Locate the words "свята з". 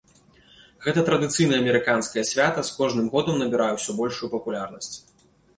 2.31-2.79